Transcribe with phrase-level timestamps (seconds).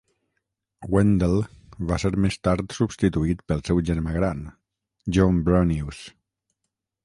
[0.95, 1.35] Wendell
[1.91, 4.43] va ser més tard substituït pel seu germà gran,
[5.19, 6.05] John Brunious.